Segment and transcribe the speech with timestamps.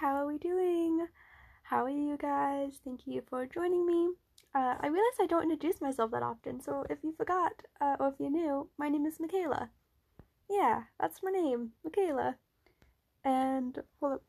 [0.00, 1.06] how are we doing?
[1.62, 2.80] How are you guys?
[2.82, 4.08] Thank you for joining me.
[4.54, 7.52] Uh, I realize I don't introduce myself that often, so if you forgot,
[7.82, 9.68] uh, or if you're new, my name is Michaela.
[10.48, 12.36] Yeah, that's my name, Michaela.
[13.24, 14.22] And, up.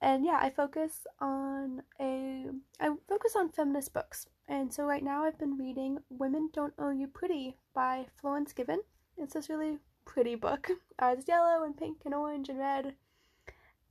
[0.00, 2.46] And yeah, I focus on a,
[2.78, 4.28] I focus on feminist books.
[4.46, 8.78] And so right now I've been reading Women Don't Owe You Pretty by Florence Given.
[9.18, 10.70] It's this really pretty book.
[10.98, 12.94] Uh, it's yellow and pink and orange and red.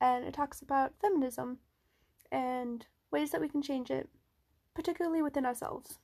[0.01, 1.59] And it talks about feminism
[2.31, 4.09] and ways that we can change it,
[4.75, 5.99] particularly within ourselves.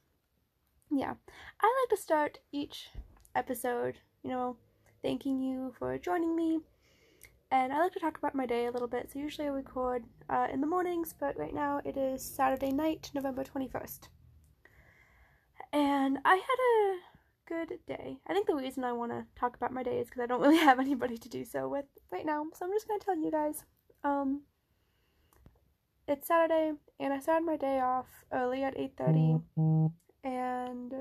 [0.92, 1.16] Yeah,
[1.60, 2.90] I like to start each
[3.36, 4.58] episode, you know,
[5.02, 6.60] thanking you for joining me.
[7.50, 10.04] And I like to talk about my day a little bit, so usually I record
[10.30, 14.10] uh, in the mornings, but right now it is Saturday night, November 21st.
[15.74, 18.18] And I had a good day.
[18.28, 20.42] I think the reason I want to talk about my day is because I don't
[20.46, 23.18] really have anybody to do so with right now, so I'm just going to tell
[23.18, 23.64] you guys.
[24.04, 24.42] Um,
[26.08, 29.42] it's Saturday, and I started my day off early at 8.30,
[30.24, 30.94] and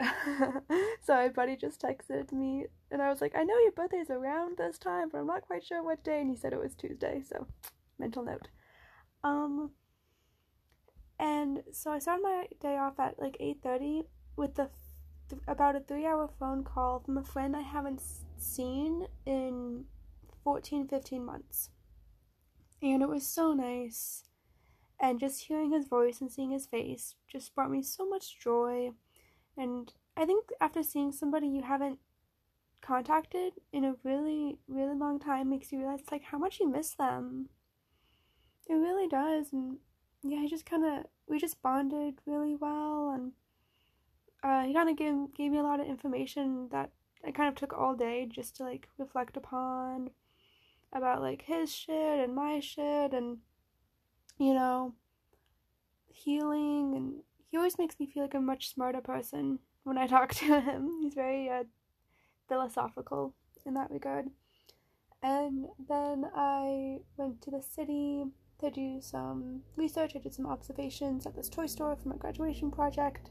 [1.02, 4.56] so my buddy just texted me, and I was like, I know your birthday's around
[4.58, 7.22] this time, but I'm not quite sure what day, and he said it was Tuesday,
[7.28, 7.46] so
[7.98, 8.48] mental note.
[9.24, 9.72] Um,
[11.18, 14.04] and so I started my day off at like 8.30
[14.36, 14.70] with the
[15.28, 18.00] th- about a three hour phone call from a friend I haven't
[18.36, 19.84] seen in
[20.44, 21.70] 14, 15 months
[22.82, 24.24] and it was so nice.
[25.00, 28.90] And just hearing his voice and seeing his face just brought me so much joy.
[29.56, 31.98] And I think after seeing somebody you haven't
[32.80, 36.94] contacted in a really, really long time makes you realize like how much you miss
[36.94, 37.48] them.
[38.68, 39.52] It really does.
[39.52, 39.78] And
[40.24, 43.12] yeah, he just kind of, we just bonded really well.
[43.14, 43.32] And
[44.42, 46.90] uh, he kind of gave, gave me a lot of information that
[47.24, 50.10] I kind of took all day just to like reflect upon
[50.92, 53.38] about like his shit and my shit and
[54.38, 54.94] you know
[56.08, 57.14] healing and
[57.50, 60.98] he always makes me feel like a much smarter person when I talk to him.
[61.02, 61.64] He's very uh,
[62.48, 64.26] philosophical in that regard.
[65.22, 68.24] And then I went to the city
[68.60, 70.12] to do some research.
[70.14, 73.30] I did some observations at this toy store for my graduation project.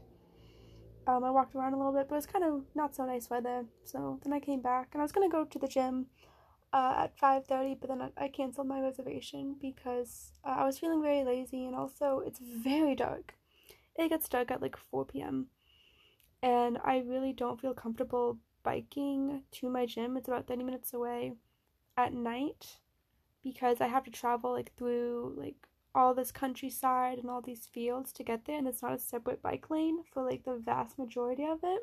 [1.06, 3.30] Um, I walked around a little bit, but it was kind of not so nice
[3.30, 3.64] weather.
[3.84, 6.06] So then I came back and I was gonna go to the gym
[6.72, 11.24] uh, at 5.30 but then I canceled my reservation because uh, I was feeling very
[11.24, 13.34] lazy and also it's very dark.
[13.96, 15.46] It gets dark at like 4 p.m.
[16.42, 20.16] and I really don't feel comfortable biking to my gym.
[20.16, 21.32] It's about 30 minutes away
[21.96, 22.78] at night
[23.42, 25.56] because I have to travel like through like
[25.94, 29.42] all this countryside and all these fields to get there and it's not a separate
[29.42, 31.80] bike lane for like the vast majority of it.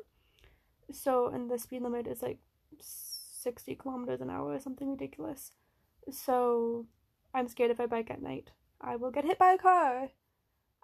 [0.92, 2.38] So and the speed limit is like
[3.46, 5.52] 60 kilometers an hour or something ridiculous.
[6.10, 6.86] So
[7.32, 10.08] I'm scared if I bike at night, I will get hit by a car.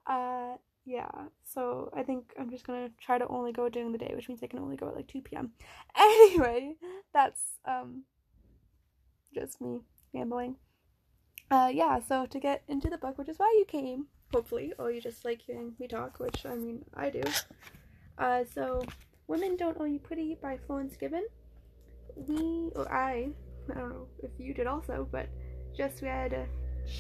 [0.07, 1.11] Uh, yeah,
[1.43, 4.45] so I think I'm just gonna try to only go during the day, which means
[4.45, 5.51] I can only go at like 2 p.m.
[5.99, 6.77] Anyway,
[7.13, 8.05] that's um
[9.35, 9.81] just me
[10.15, 10.55] gambling.
[11.51, 14.93] Uh, yeah, so to get into the book, which is why you came, hopefully, or
[14.93, 17.23] you just like hearing me talk, which I mean, I do.
[18.19, 18.85] Uh, so
[19.27, 21.25] Women Don't Owe You Pretty by Florence Given
[22.17, 23.31] we, or I,
[23.71, 25.29] I don't know if you did also, but
[25.77, 26.49] just read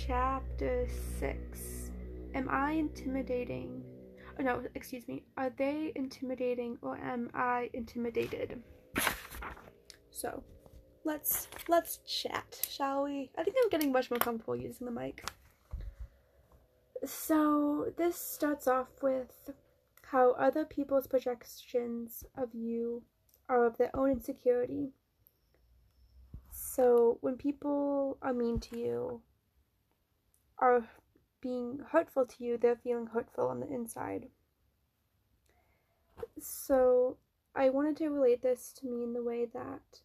[0.07, 1.91] chapter 6.
[2.35, 3.83] Am I intimidating?
[4.39, 5.25] Oh, no, excuse me.
[5.37, 8.63] Are they intimidating or am I intimidated?
[10.11, 10.43] So,
[11.05, 13.31] let's let's chat, shall we?
[13.37, 15.29] I think I'm getting much more comfortable using the mic.
[17.05, 19.51] So, this starts off with
[20.03, 23.03] how other people's projections of you
[23.49, 24.93] are of their own insecurity
[26.75, 29.21] so when people are mean to you,
[30.57, 30.89] are
[31.43, 34.29] being hurtful to you, they're feeling hurtful on the inside.
[36.41, 37.19] So
[37.55, 40.01] I wanted to relate this to me in the way that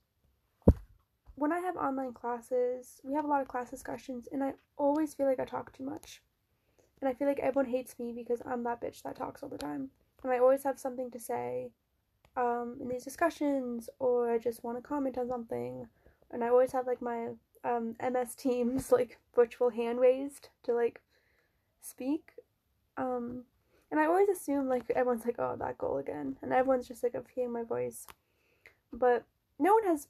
[1.36, 5.14] when I have online classes, we have a lot of class discussions, and I always
[5.14, 6.22] feel like I talk too much.
[7.00, 9.58] And I feel like everyone hates me because I'm that bitch that talks all the
[9.58, 9.92] time.
[10.22, 11.72] And I always have something to say
[12.36, 15.88] um, in these discussions, or I just want to comment on something,
[16.32, 17.30] and I always have like my
[17.64, 21.02] um, MS Teams like virtual hand raised to like
[21.82, 22.32] speak.
[22.98, 23.44] Um,
[23.92, 27.14] and I always assume like everyone's like, oh, that goal again, and everyone's just like
[27.14, 28.06] of hearing my voice.
[28.92, 29.24] But
[29.60, 30.08] no one has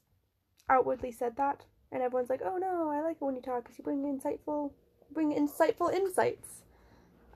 [0.68, 3.78] outwardly said that, and everyone's like, oh no, I like it when you talk because
[3.78, 4.72] you bring insightful,
[5.12, 6.62] bring insightful insights.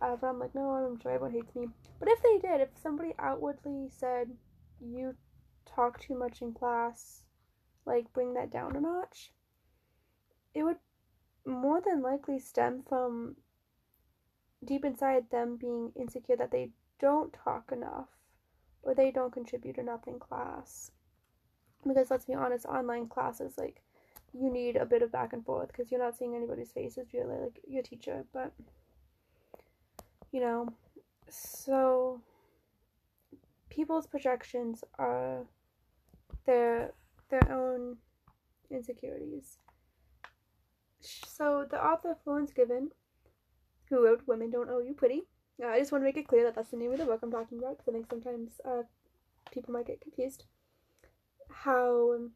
[0.00, 1.68] Uh, but I'm like, no, I'm sure everyone hates me.
[2.00, 4.28] But if they did, if somebody outwardly said,
[4.80, 5.14] you
[5.64, 7.22] talk too much in class,
[7.84, 9.32] like bring that down a notch,
[10.54, 10.76] it would
[11.44, 13.36] more than likely stem from
[14.64, 16.70] deep inside them being insecure that they
[17.00, 18.08] don't talk enough
[18.82, 20.90] or they don't contribute enough in class.
[21.86, 23.82] Because let's be honest, online classes, like,
[24.32, 27.36] you need a bit of back and forth because you're not seeing anybody's faces really,
[27.36, 28.52] like your teacher, but,
[30.30, 30.68] you know,
[31.28, 32.20] so
[33.68, 35.44] people's projections are
[36.46, 36.92] their
[37.32, 37.96] their own
[38.70, 39.58] insecurities.
[41.00, 42.90] So the author Florence Given,
[43.88, 45.22] who wrote "Women Don't Owe You Pretty,"
[45.60, 47.20] uh, I just want to make it clear that that's the name of the book
[47.22, 48.82] I'm talking about because I think sometimes uh,
[49.50, 50.44] people might get confused.
[51.50, 52.32] How um,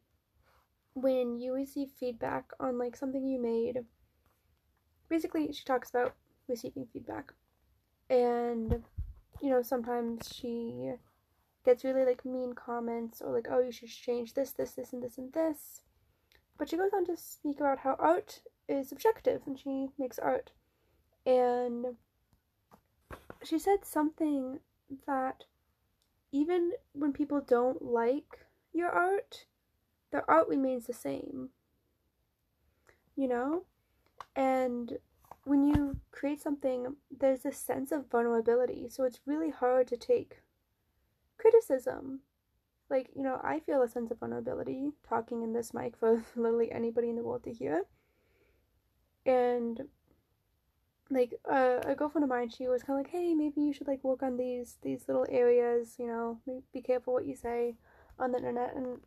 [0.94, 3.84] when you receive feedback on like something you made,
[5.08, 6.14] basically she talks about
[6.48, 7.32] receiving feedback,
[8.08, 8.82] and
[9.42, 10.94] you know sometimes she
[11.66, 15.02] gets really like mean comments or like oh you should change this this this and
[15.02, 15.82] this and this
[16.58, 20.52] but she goes on to speak about how art is subjective and she makes art.
[21.24, 21.96] And
[23.42, 24.60] she said something
[25.06, 25.44] that
[26.32, 29.46] even when people don't like your art,
[30.10, 31.50] the art remains the same.
[33.16, 33.64] You know?
[34.34, 34.98] And
[35.44, 38.88] when you create something, there's a sense of vulnerability.
[38.88, 40.38] So it's really hard to take
[41.38, 42.20] criticism.
[42.88, 46.70] Like you know i feel a sense of vulnerability talking in this mic for literally
[46.70, 47.84] anybody in the world to hear.
[49.24, 49.82] And
[51.10, 53.86] like uh, a girlfriend of mine she was kind of like hey maybe you should
[53.86, 56.40] like work on these these little areas you know
[56.72, 57.74] be careful what you say
[58.18, 58.74] on the internet.
[58.74, 59.00] And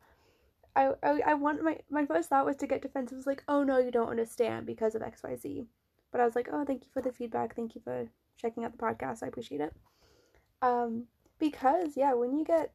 [0.76, 3.18] I, I, I want my my first thought was to get defensive.
[3.18, 5.66] Was like oh no you don't understand because of xyz
[6.12, 7.56] but i was like oh thank you for the feedback.
[7.56, 9.24] Thank you for checking out the podcast.
[9.24, 9.74] I appreciate it.
[10.62, 11.06] Um
[11.40, 12.74] because yeah when you get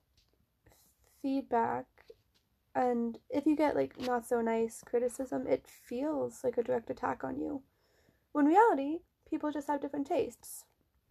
[1.23, 1.87] feedback
[2.75, 7.23] and if you get like not so nice criticism, it feels like a direct attack
[7.23, 7.63] on you.
[8.33, 8.99] When reality,
[9.31, 10.65] people just have different tastes.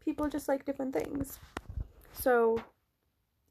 [0.03, 1.39] People just like different things.
[2.11, 2.57] So,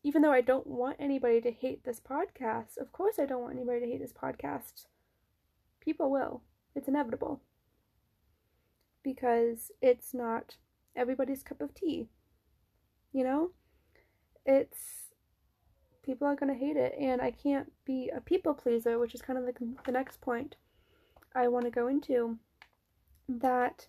[0.02, 3.54] even though I don't want anybody to hate this podcast, of course I don't want
[3.54, 4.86] anybody to hate this podcast.
[5.80, 6.42] People will.
[6.74, 7.40] It's inevitable.
[9.02, 10.56] Because it's not
[10.94, 12.08] everybody's cup of tea.
[13.12, 13.50] You know?
[14.44, 15.02] It's
[16.02, 19.22] people are going to hate it and I can't be a people pleaser, which is
[19.22, 19.54] kind of the,
[19.84, 20.56] the next point
[21.34, 22.38] I want to go into
[23.28, 23.86] that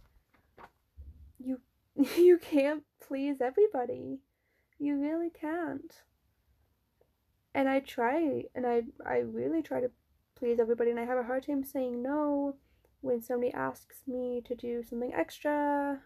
[1.39, 1.59] you
[2.17, 4.19] you can't please everybody.
[4.79, 6.01] You really can't.
[7.53, 9.91] And I try and I I really try to
[10.35, 12.55] please everybody and I have a hard time saying no
[13.01, 15.99] when somebody asks me to do something extra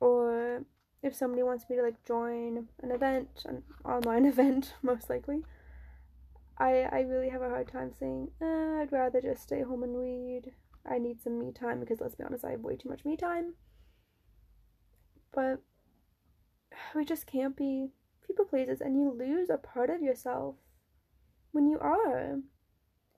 [0.00, 0.64] or
[1.06, 5.42] if somebody wants me to like join an event, an online event, most likely,
[6.58, 9.96] I I really have a hard time saying, eh, I'd rather just stay home and
[9.96, 10.52] read.
[10.88, 13.16] I need some me time because let's be honest, I have way too much me
[13.16, 13.54] time.
[15.32, 15.62] But
[16.94, 17.88] we just can't be
[18.26, 20.56] people pleasers and you lose a part of yourself
[21.52, 22.38] when you are.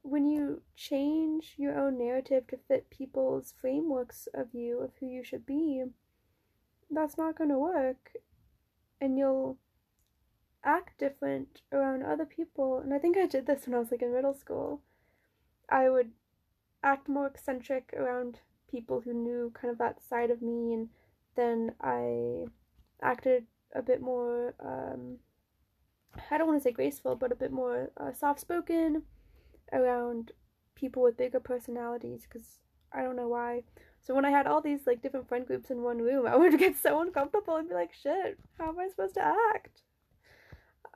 [0.02, 5.23] When you change your own narrative to fit people's frameworks of you, of who you
[5.23, 5.84] should be,
[6.90, 8.12] that's not going to work
[9.00, 9.58] and you'll
[10.64, 12.81] act different around other people.
[12.81, 14.82] And i think i did this when i was like in middle school.
[15.69, 16.13] I would
[16.82, 20.89] act more eccentric around people who knew kind of that side of me and
[21.36, 22.44] then i
[23.03, 25.17] acted a bit more um
[26.31, 29.03] i don't want to say graceful but a bit more uh, soft spoken
[29.72, 30.32] around
[30.74, 32.58] people with bigger personalities because
[32.93, 33.63] i don't know why
[34.08, 36.58] so when I had all these like different friend groups in one room, I would
[36.58, 39.82] get so uncomfortable and be like, "Shit, how am I supposed to act?"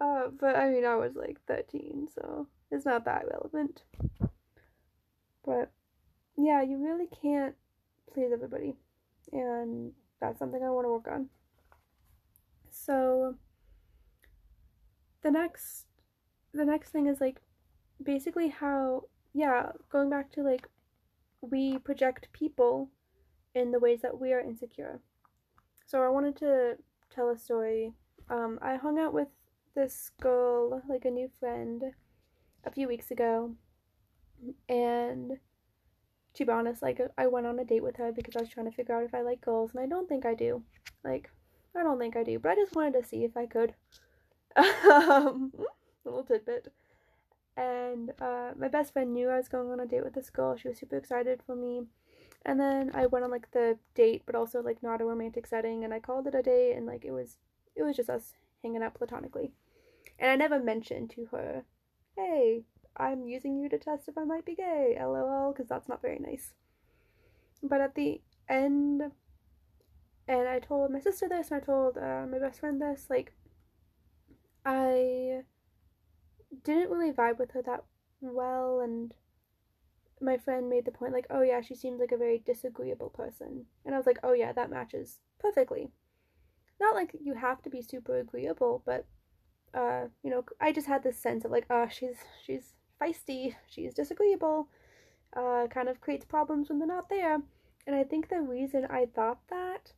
[0.00, 3.82] Uh, but I mean, I was like 13, so it's not that relevant.
[5.44, 5.70] But
[6.38, 7.54] yeah, you really can't
[8.14, 8.76] please everybody,
[9.30, 11.28] and that's something I want to work on.
[12.70, 13.34] So
[15.22, 15.84] the next
[16.54, 17.42] the next thing is like
[18.02, 19.02] basically how
[19.34, 20.66] yeah, going back to like
[21.42, 22.88] we project people
[23.54, 25.00] in the ways that we are insecure.
[25.86, 26.76] So I wanted to
[27.14, 27.92] tell a story.
[28.30, 29.28] Um, I hung out with
[29.74, 31.82] this girl, like a new friend,
[32.64, 33.54] a few weeks ago,
[34.68, 35.38] and
[36.34, 38.70] to be honest, like I went on a date with her because I was trying
[38.70, 40.62] to figure out if I like girls, and I don't think I do.
[41.04, 41.30] Like,
[41.76, 43.74] I don't think I do, but I just wanted to see if I could.
[44.90, 45.52] um,
[46.04, 46.72] little tidbit.
[47.56, 50.56] And uh, my best friend knew I was going on a date with this girl.
[50.56, 51.82] She was super excited for me.
[52.44, 55.84] And then I went on like the date, but also like not a romantic setting,
[55.84, 57.38] and I called it a day, and like it was
[57.76, 59.52] it was just us hanging out platonically.
[60.18, 61.64] And I never mentioned to her,
[62.16, 62.64] "Hey,
[62.96, 66.18] I'm using you to test if I might be gay." LOL, because that's not very
[66.18, 66.54] nice.
[67.62, 69.12] but at the end,
[70.28, 73.32] and I told my sister this, and I told uh, my best friend this, like,
[74.64, 75.42] I
[76.64, 77.84] didn't really vibe with her that
[78.20, 79.14] well, and
[80.22, 83.66] my friend made the point, like, oh yeah, she seems like a very disagreeable person.
[83.84, 85.90] And I was like, oh yeah, that matches perfectly.
[86.80, 89.06] Not like you have to be super agreeable, but,
[89.74, 93.94] uh, you know, I just had this sense of like, oh, she's, she's feisty, she's
[93.94, 94.68] disagreeable,
[95.36, 97.40] uh, kind of creates problems when they're not there.
[97.86, 99.92] And I think the reason I thought that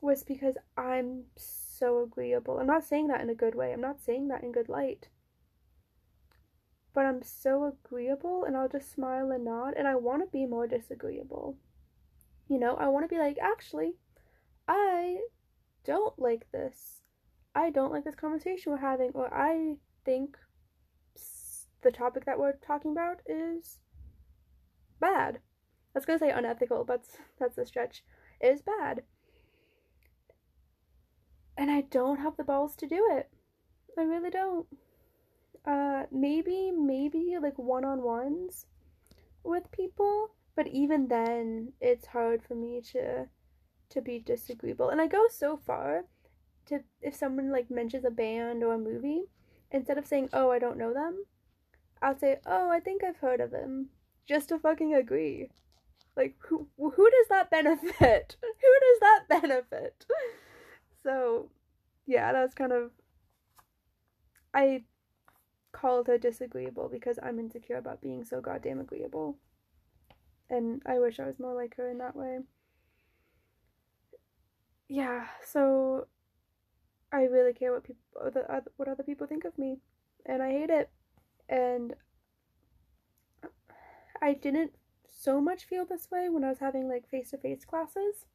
[0.00, 2.58] was because I'm so agreeable.
[2.58, 3.72] I'm not saying that in a good way.
[3.72, 5.08] I'm not saying that in good light.
[6.98, 10.46] But I'm so agreeable and I'll just smile and nod and I want to be
[10.46, 11.56] more disagreeable.
[12.48, 13.92] You know, I want to be like, actually,
[14.66, 15.18] I
[15.84, 17.02] don't like this.
[17.54, 20.36] I don't like this conversation we're having or I think
[21.82, 23.78] the topic that we're talking about is
[24.98, 25.36] bad.
[25.94, 27.04] I was gonna say unethical, but
[27.38, 28.02] that's a stretch.
[28.40, 29.04] It is bad.
[31.56, 33.30] And I don't have the balls to do it.
[33.96, 34.66] I really don't.
[35.64, 38.66] Uh, maybe, maybe like one on ones
[39.44, 43.28] with people, but even then, it's hard for me to
[43.90, 44.90] to be disagreeable.
[44.90, 46.06] And I go so far
[46.66, 49.24] to if someone like mentions a band or a movie,
[49.72, 51.26] instead of saying, "Oh, I don't know them,"
[52.02, 53.90] I'll say, "Oh, I think I've heard of them,"
[54.26, 55.50] just to fucking agree.
[56.16, 58.36] Like, who who does that benefit?
[58.42, 60.06] who does that benefit?
[61.04, 61.50] So,
[62.06, 62.92] yeah, that's kind of.
[64.54, 64.84] I
[65.80, 69.38] called her disagreeable because I'm insecure about being so goddamn agreeable.
[70.50, 72.38] And I wish I was more like her in that way.
[74.88, 76.06] Yeah, so
[77.12, 78.32] I really care what people
[78.76, 79.78] what other people think of me,
[80.26, 80.90] and I hate it.
[81.48, 81.94] And
[84.20, 84.72] I didn't
[85.06, 88.26] so much feel this way when I was having like face to face classes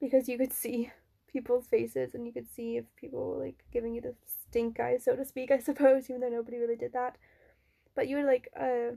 [0.00, 0.90] because you could see
[1.28, 4.14] people's faces and you could see if people were like giving you the
[4.50, 7.16] stink eye, so to speak, I suppose, even though nobody really did that.
[7.94, 8.96] But you would like uh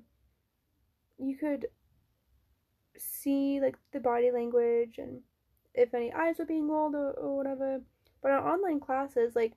[1.18, 1.68] you could
[2.98, 5.22] see like the body language and
[5.74, 7.82] if any eyes were being rolled or, or whatever.
[8.22, 9.54] But on online classes, like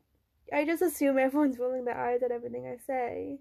[0.52, 3.38] I just assume everyone's rolling their eyes at everything I say.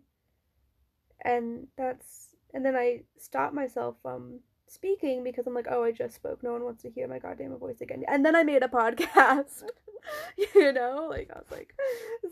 [1.24, 4.40] And that's and then I stop myself from
[4.76, 6.44] speaking because I'm like, oh, I just spoke.
[6.44, 8.04] No one wants to hear my goddamn voice again.
[8.08, 9.64] And then I made a podcast.
[10.56, 11.74] you know, like I was like,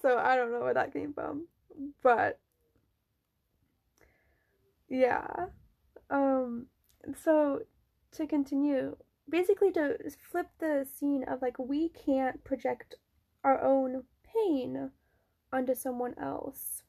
[0.02, 1.48] so I don't know where that came from,
[2.02, 2.40] but
[4.90, 5.28] yeah.
[6.10, 6.68] Um.
[7.22, 7.62] So
[8.14, 8.96] to continue,
[9.28, 9.98] basically to
[10.32, 12.96] flip the scene of like we can't project
[13.44, 14.92] our own pain
[15.52, 16.84] onto someone else.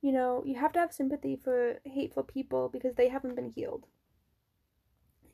[0.00, 3.86] You know, you have to have sympathy for hateful people because they haven't been healed.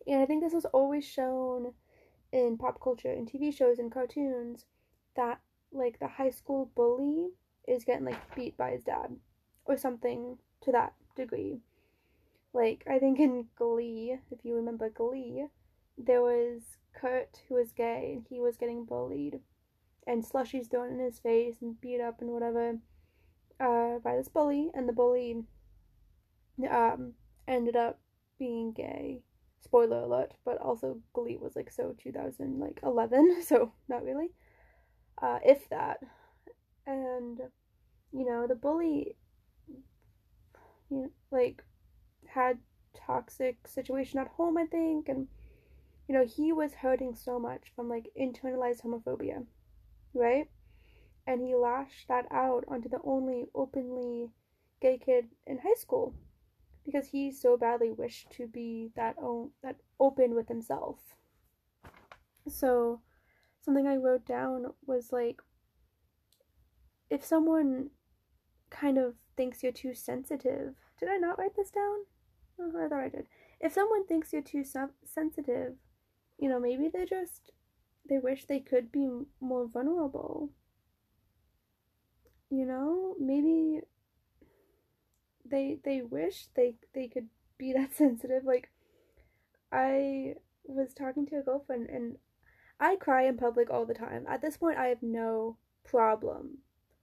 [0.07, 1.73] And I think this was always shown
[2.33, 4.66] in pop culture, in TV shows and cartoons,
[5.16, 5.40] that
[5.73, 7.28] like the high school bully
[7.69, 9.16] is getting like beat by his dad
[9.64, 11.61] or something to that degree.
[12.52, 15.47] Like I think in Glee, if you remember Glee,
[15.97, 19.40] there was Kurt who was gay and he was getting bullied
[20.07, 22.78] and slushies thrown in his face and beat up and whatever
[23.61, 25.45] uh, by this bully and the bully
[26.69, 27.12] um,
[27.47, 28.00] ended up
[28.38, 29.23] being gay
[29.61, 34.31] spoiler alert, but also Glee was like so 2011, so not really.
[35.21, 36.00] Uh, if that.
[36.87, 37.40] And
[38.12, 39.17] you know, the bully
[40.90, 41.62] you know, like
[42.26, 42.59] had
[42.95, 45.29] toxic situation at home, I think, and
[46.09, 49.47] you know, he was hurting so much from like internalized homophobia,
[50.14, 50.49] right?
[51.26, 54.31] And he lashed that out onto the only openly
[54.81, 56.14] gay kid in high school
[56.85, 61.17] because he so badly wished to be that o- that open with himself.
[62.49, 63.03] So
[63.61, 65.41] something I wrote down was like
[67.11, 67.91] if someone
[68.71, 70.75] kind of thinks you're too sensitive.
[70.99, 71.99] Did I not write this down?
[72.59, 73.27] Oh, I thought I did.
[73.61, 74.65] If someone thinks you're too
[75.05, 75.75] sensitive,
[76.39, 77.53] you know, maybe they just
[78.09, 79.09] they wish they could be
[79.41, 80.51] more vulnerable.
[82.51, 83.81] You know, maybe
[85.50, 87.28] they they wish they they could
[87.59, 88.45] be that sensitive.
[88.45, 88.71] Like
[89.73, 92.16] I was talking to a girlfriend and
[92.78, 94.26] I cry in public all the time.
[94.28, 96.59] At this point I have no problem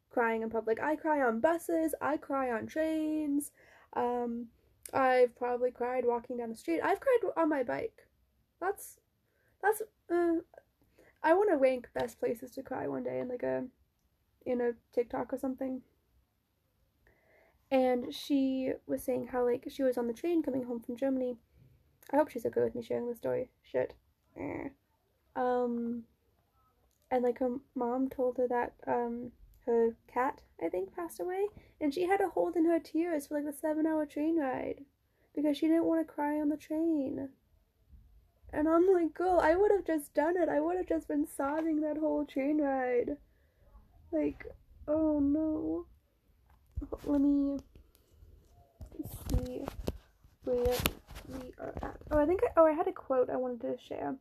[0.09, 0.81] crying in public.
[0.81, 3.51] I cry on buses, I cry on trains.
[3.93, 4.47] Um
[4.93, 6.81] I've probably cried walking down the street.
[6.81, 8.07] I've cried on my bike.
[8.59, 8.99] That's
[9.61, 10.37] that's uh
[11.23, 13.65] I want to rank best places to cry one day in like a
[14.45, 15.81] in a TikTok or something
[17.69, 21.37] and she was saying how like she was on the train coming home from Germany
[22.11, 23.49] I hope she's okay with me sharing the story.
[23.61, 23.93] Shit.
[24.37, 24.69] Eh.
[25.35, 26.03] Um,
[27.11, 29.31] and like her mom told her that um
[29.65, 31.47] her cat I think passed away,
[31.81, 34.85] and she had a hold in her tears for like the seven-hour train ride
[35.35, 37.29] because she didn't want to cry on the train.
[38.53, 40.47] And I'm like, girl, I would have just done it.
[40.47, 43.17] I would have just been sobbing that whole train ride.
[44.11, 44.45] Like,
[44.87, 45.85] oh no.
[47.05, 47.59] Let me
[49.29, 49.65] see
[50.43, 50.75] where
[51.27, 51.97] we are at.
[52.11, 54.15] Oh, I think, I, oh, I had a quote I wanted to share.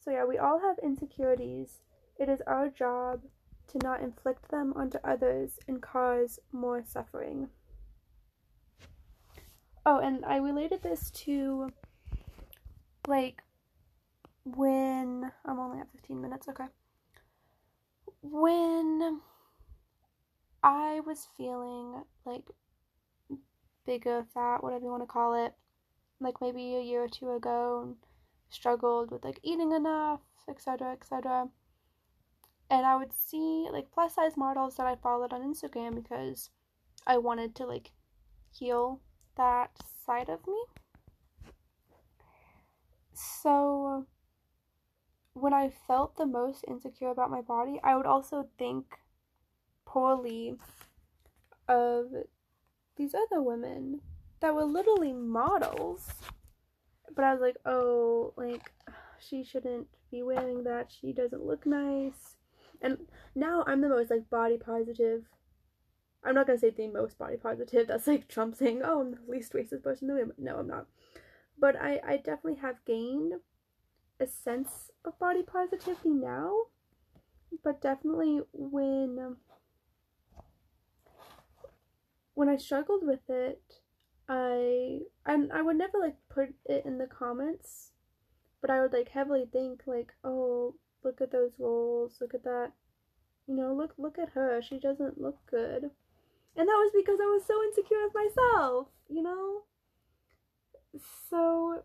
[0.00, 1.80] So, yeah, we all have insecurities.
[2.18, 3.22] It is our job
[3.68, 7.48] to not inflict them onto others and cause more suffering.
[9.84, 11.70] Oh, and I related this to
[13.06, 13.42] like
[14.44, 16.66] when I'm only at 15 minutes, okay.
[18.22, 19.20] When
[20.66, 22.42] I was feeling like
[23.86, 25.54] bigger, fat, whatever you want to call it,
[26.18, 27.96] like maybe a year or two ago, and
[28.50, 31.50] struggled with like eating enough, etc., etc.
[32.68, 36.50] And I would see like plus size models that I followed on Instagram because
[37.06, 37.92] I wanted to like
[38.50, 39.00] heal
[39.36, 39.70] that
[40.04, 40.60] side of me.
[43.14, 44.06] So
[45.32, 48.98] when I felt the most insecure about my body, I would also think
[49.86, 50.56] poorly
[51.68, 52.06] of
[52.96, 54.00] these other women
[54.40, 56.08] that were literally models.
[57.14, 58.70] But I was like, oh, like,
[59.18, 60.92] she shouldn't be wearing that.
[61.00, 62.36] She doesn't look nice.
[62.82, 62.98] And
[63.34, 65.24] now I'm the most, like, body positive.
[66.22, 67.86] I'm not gonna say the most body positive.
[67.86, 70.32] That's like Trump saying, oh, I'm the least racist person in the room.
[70.36, 70.86] No, I'm not.
[71.58, 73.34] But I, I definitely have gained
[74.20, 76.52] a sense of body positivity now,
[77.62, 79.36] but definitely when um,
[82.36, 83.80] when I struggled with it,
[84.28, 87.92] I and I would never like put it in the comments,
[88.60, 92.72] but I would like heavily think like, oh, look at those rolls, look at that,
[93.48, 95.84] you know, look look at her, she doesn't look good,
[96.56, 99.62] and that was because I was so insecure of myself, you know.
[101.30, 101.84] So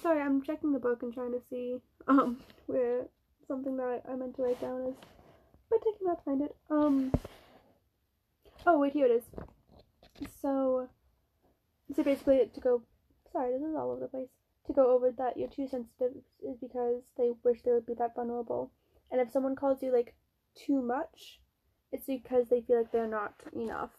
[0.00, 3.06] sorry, I'm checking the book and trying to see um where
[3.48, 4.94] something that I, I meant to write down is,
[5.68, 6.54] but I cannot find it.
[6.70, 7.12] Um.
[8.64, 9.24] Oh wait, here it is.
[10.40, 10.88] So,
[11.94, 12.82] so basically, to go.
[13.32, 14.28] Sorry, this is all over the place.
[14.66, 18.14] To go over that you're too sensitive is because they wish they would be that
[18.14, 18.70] vulnerable,
[19.10, 20.14] and if someone calls you like
[20.54, 21.40] too much,
[21.92, 23.90] it's because they feel like they're not enough.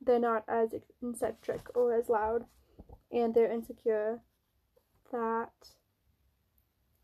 [0.00, 2.44] They're not as eccentric or as loud,
[3.12, 4.20] and they're insecure
[5.12, 5.52] that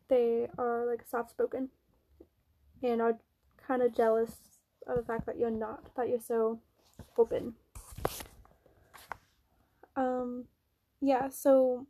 [0.09, 1.69] they are like soft spoken
[2.83, 3.19] and are
[3.67, 6.61] kind of jealous of the fact that you're not, that you're so
[7.19, 7.55] open.
[9.97, 10.45] Um,
[11.01, 11.87] yeah, so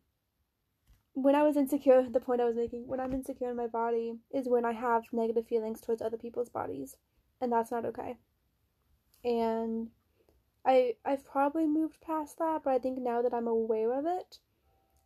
[1.13, 4.15] when I was insecure, the point I was making, when I'm insecure in my body
[4.33, 6.97] is when I have negative feelings towards other people's bodies,
[7.41, 8.17] and that's not okay.
[9.25, 9.89] And
[10.65, 14.39] I I've probably moved past that, but I think now that I'm aware of it,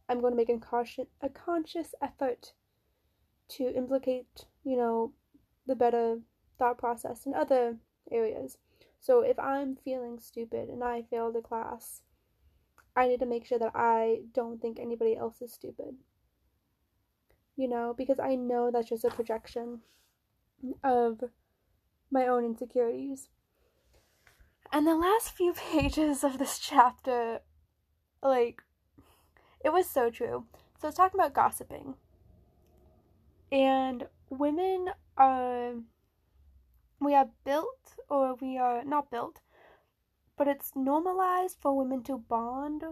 [0.09, 2.53] I'm going to make a conscious, a conscious effort
[3.51, 5.13] to implicate, you know,
[5.67, 6.21] the better
[6.59, 7.77] thought process in other
[8.11, 8.59] areas.
[8.99, 12.03] So if I'm feeling stupid and I failed a class,
[13.01, 15.97] I need to make sure that I don't think anybody else is stupid.
[17.57, 19.81] You know, because I know that's just a projection
[20.85, 21.25] of
[22.11, 23.31] my own insecurities.
[24.71, 27.41] And the last few pages of this chapter,
[28.23, 28.61] like,
[29.65, 30.45] it was so true.
[30.79, 31.95] So it's talking about gossiping.
[33.51, 35.73] And women are
[37.01, 39.41] we are built or we are not built,
[40.41, 42.83] but it's normalized for women to bond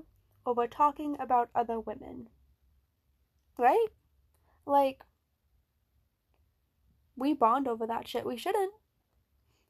[0.44, 2.28] over talking about other women.
[3.56, 3.86] Right?
[4.66, 5.00] Like
[7.16, 8.26] we bond over that shit.
[8.26, 8.74] We shouldn't.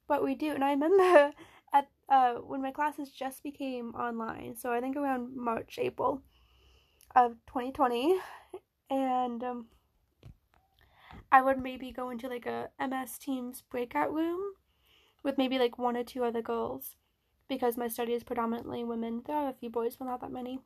[0.08, 0.50] But we do.
[0.50, 1.30] And I remember
[1.72, 6.22] at uh when my classes just became online, so I think around March, April
[7.14, 8.18] of 2020
[8.90, 9.66] and um,
[11.30, 14.40] I would maybe go into like a MS Teams breakout room
[15.22, 16.96] with maybe like one or two other girls
[17.48, 19.22] because my study is predominantly women.
[19.26, 20.60] There are a few boys, but not that many.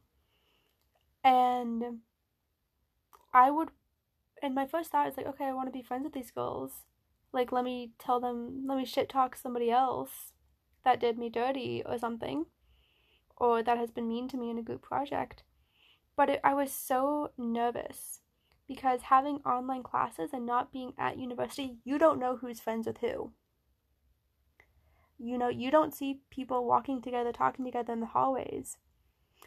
[1.25, 2.01] And
[3.33, 3.71] I would,
[4.43, 6.85] and my first thought is like, okay, I want to be friends with these girls.
[7.33, 10.33] Like, let me tell them, let me shit talk somebody else
[10.85, 12.47] that did me dirty or something,
[13.37, 15.45] or that has been mean to me in a group project.
[16.17, 18.21] But it, I was so nervous
[18.69, 22.99] because having online classes and not being at university, you don't know who's friends with
[22.99, 23.33] who.
[25.25, 28.79] You know, you don't see people walking together, talking together in the hallways.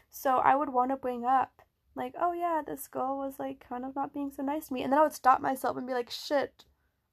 [0.08, 1.60] So I would want to bring up
[1.94, 4.82] like, oh yeah, this girl was like kind of not being so nice to me.
[4.82, 6.64] And then I would stop myself and be like, shit,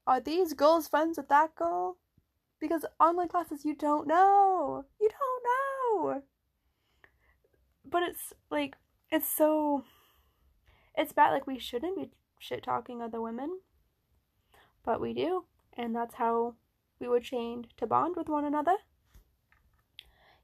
[0.06, 1.98] are these girls friends with that girl?
[2.58, 4.86] Because online classes, you don't know.
[4.98, 6.22] You don't know.
[7.84, 8.76] But it's like,
[9.10, 9.84] it's so.
[10.96, 11.32] It's bad.
[11.32, 13.60] Like, we shouldn't be shit talking other women.
[14.84, 15.44] But we do.
[15.76, 16.54] And that's how
[17.00, 18.76] we were chained to bond with one another.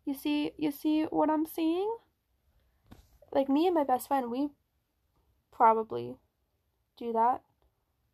[0.05, 1.97] You see, you see what I'm seeing?
[3.33, 4.49] Like me and my best friend, we
[5.53, 6.17] probably
[6.97, 7.43] do that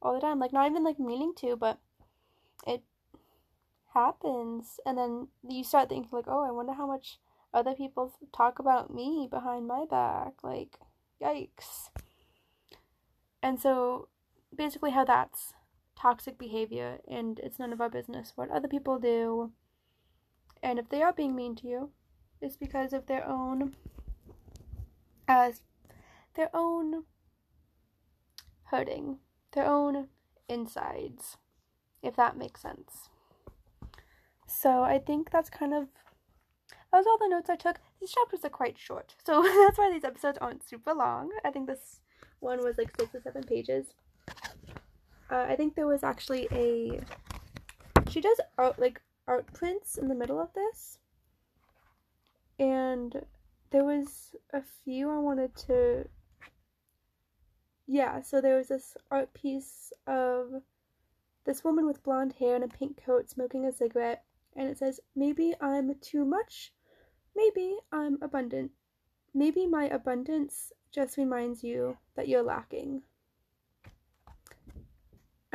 [0.03, 0.39] all the time.
[0.39, 1.79] Like not even like meaning to, but
[2.67, 2.83] it
[3.95, 4.79] happens.
[4.85, 7.19] And then you start thinking like, "Oh, I wonder how much
[7.55, 10.79] other people talk about me behind my back." Like,
[11.21, 11.89] yikes.
[13.43, 14.09] And so
[14.55, 15.55] basically how that's
[15.97, 19.53] toxic behavior and it's none of our business what other people do.
[20.63, 21.91] And if they are being mean to you,
[22.41, 23.75] it's because of their own
[25.29, 25.93] as uh,
[26.35, 27.05] their own
[28.65, 29.19] hurting,
[29.53, 30.09] their own
[30.49, 31.37] insides,
[32.03, 33.09] if that makes sense.
[34.47, 35.89] So I think that's kind of
[36.93, 37.79] that was all the notes I took.
[38.01, 41.31] These chapters are quite short, so that's why these episodes aren't super long.
[41.45, 42.01] I think this
[42.41, 43.87] one was like six or seven pages.
[45.31, 47.01] Uh, I think there was actually a.
[48.09, 50.99] She does art like art prints in the middle of this,
[52.59, 53.25] and
[53.71, 56.09] there was a few I wanted to.
[57.89, 60.63] Yeah, so there was this art piece of
[61.45, 64.25] this woman with blonde hair and a pink coat smoking a cigarette,
[64.57, 66.73] and it says, Maybe I'm too much,
[67.35, 68.73] maybe I'm abundant.
[69.33, 73.03] Maybe my abundance just reminds you that you're lacking.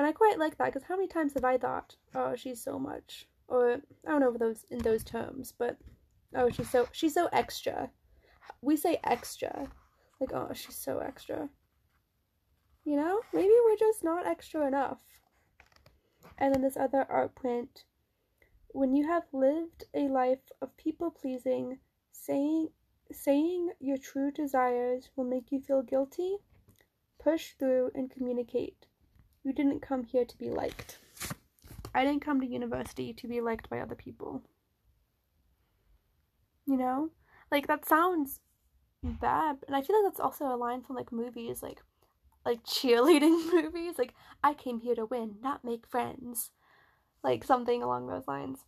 [0.02, 2.80] And I quite like that because how many times have I thought, oh, she's so
[2.80, 3.74] much, or
[4.08, 5.78] I don't know those in those terms, but
[6.34, 7.92] oh, she's so she's so extra.
[8.64, 9.68] We say extra,
[10.20, 11.50] like oh, she's so extra.
[12.84, 15.04] You know, maybe we're just not extra enough.
[16.40, 17.84] And then this other art print,
[18.70, 21.78] when you have lived a life of people pleasing,
[22.12, 22.70] saying
[23.12, 26.38] saying your true desires will make you feel guilty,
[27.20, 28.88] push through and communicate.
[29.44, 31.00] You didn't come here to be liked.
[31.94, 34.44] I didn't come to university to be liked by other people.
[36.66, 37.10] You know?
[37.52, 38.40] Like that sounds
[39.04, 41.82] bad, and I feel like that's also a line from like movies like
[42.46, 46.52] like cheerleading movies, like I came here to win, not make friends.
[47.24, 48.66] Like something along those lines.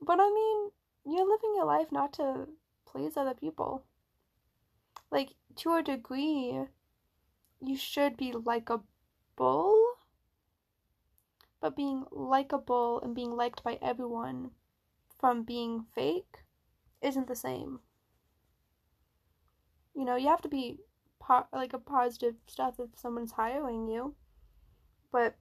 [0.00, 0.70] But I mean,
[1.04, 2.48] you're living your life not to
[2.86, 3.84] please other people.
[5.10, 6.58] Like to a degree,
[7.60, 8.86] you should be likable
[11.62, 14.50] but being likable and being liked by everyone
[15.18, 16.42] from being fake
[17.00, 17.78] isn't the same.
[19.94, 20.80] You know, you have to be
[21.20, 24.16] po- like a positive stuff if someone's hiring you,
[25.12, 25.36] but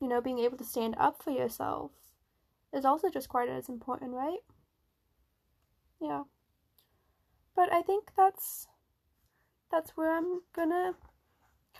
[0.00, 1.90] you know, being able to stand up for yourself
[2.72, 4.38] is also just quite as important, right?
[6.00, 6.22] Yeah.
[7.54, 8.68] But I think that's
[9.70, 10.94] that's where I'm gonna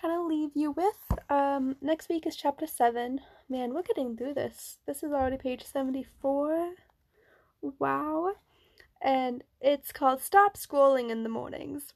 [0.01, 1.19] kind of leave you with.
[1.29, 3.19] Um, next week is chapter 7.
[3.49, 4.77] Man, we're getting through this.
[4.85, 6.71] This is already page 74.
[7.61, 8.33] Wow.
[9.01, 11.93] And it's called Stop Scrolling in the Mornings,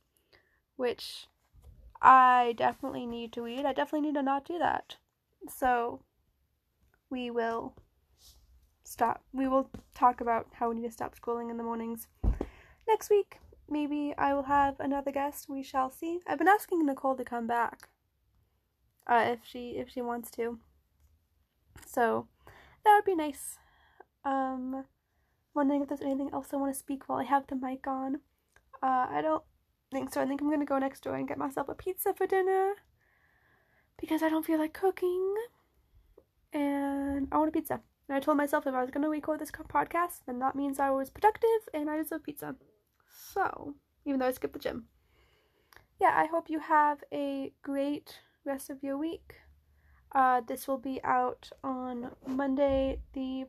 [0.76, 1.28] which
[2.02, 3.66] I definitely need to read.
[3.66, 4.98] I definitely need to not do that.
[5.48, 6.02] So,
[7.10, 7.74] we will
[8.84, 9.24] stop.
[9.34, 12.08] We will talk about how we need to stop scrolling in the mornings
[12.88, 13.40] next week.
[13.70, 15.50] Maybe I will have another guest.
[15.50, 16.20] We shall see.
[16.26, 17.90] I've been asking Nicole to come back
[19.08, 20.60] uh, if she if she wants to.
[21.86, 22.28] So
[22.84, 23.58] that would be nice.
[24.26, 24.86] Um,
[25.54, 28.16] wondering if there's anything else I want to speak while I have the mic on.
[28.82, 29.44] Uh, I don't
[29.92, 30.22] think so.
[30.22, 32.74] I think I'm gonna go next door and get myself a pizza for dinner
[34.00, 35.36] because I don't feel like cooking,
[36.52, 37.82] and I want a pizza.
[38.10, 40.90] And I told myself if I was gonna record this podcast, then that means I
[40.90, 42.56] was productive and I deserve pizza.
[43.34, 44.86] So, even though I skipped the gym.
[46.02, 49.36] Yeah, I hope you have a great rest of your week.
[50.14, 53.46] Uh, this will be out on Monday, the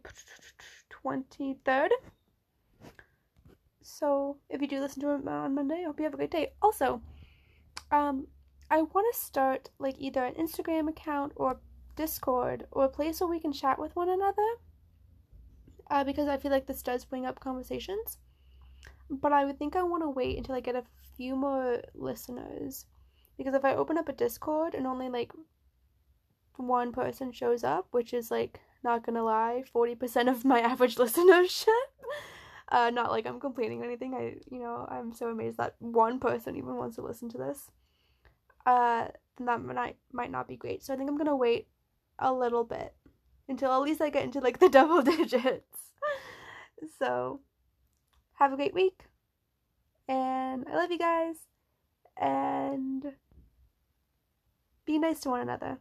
[1.05, 1.91] 23rd.
[3.83, 6.31] So, if you do listen to it on Monday, I hope you have a great
[6.31, 6.53] day.
[6.63, 7.03] Also,
[7.91, 8.27] um,
[8.71, 11.61] I want to start like either an Instagram account or
[11.97, 14.49] Discord or a place where we can chat with one another.
[15.91, 18.19] Uh, because I feel like this does bring up conversations.
[19.11, 22.87] But I would think I want to wait until I get a few more listeners
[23.37, 25.33] because if I open up a Discord and only like
[26.57, 31.69] one person shows up, which is like not gonna lie, 40% of my average listenership,
[32.69, 34.15] Uh, not like I'm complaining or anything.
[34.15, 37.71] I, you know, I'm so amazed that one person even wants to listen to this.
[38.67, 40.83] Uh, then that might might not be great.
[40.83, 41.69] So I think I'm gonna wait
[42.19, 42.95] a little bit
[43.49, 45.93] until at least I get into like the double digits.
[46.99, 47.41] so
[48.35, 49.05] have a great week,
[50.09, 51.37] and I love you guys,
[52.17, 53.13] and
[54.85, 55.79] be nice to one another.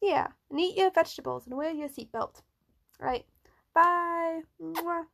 [0.00, 2.42] Yeah, and eat your vegetables and wear your seatbelt.
[2.98, 3.26] Right,
[3.74, 4.42] bye.
[4.60, 5.06] Mwah.